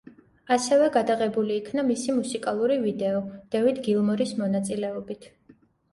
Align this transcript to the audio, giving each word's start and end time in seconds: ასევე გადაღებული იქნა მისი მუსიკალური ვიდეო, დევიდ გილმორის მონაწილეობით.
ასევე 0.53 0.87
გადაღებული 0.95 1.57
იქნა 1.63 1.83
მისი 1.91 2.15
მუსიკალური 2.21 2.77
ვიდეო, 2.87 3.19
დევიდ 3.57 3.83
გილმორის 3.89 4.37
მონაწილეობით. 4.45 5.29